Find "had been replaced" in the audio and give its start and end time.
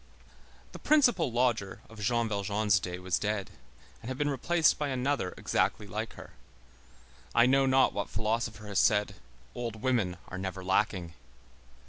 4.09-4.79